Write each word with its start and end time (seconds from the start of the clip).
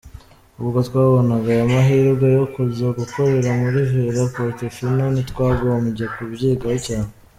Ubwo 0.61 0.79
twabonaga 0.87 1.47
aya 1.55 1.65
mahirwe 1.73 2.27
yo 2.37 2.45
kuza 2.53 2.85
gukorera 2.99 3.49
muri 3.61 3.79
Villa 3.91 4.23
Portofino 4.35 5.03
ntitwagombye 5.13 6.05
kubyigaho 6.15 6.77
cyane. 6.87 7.11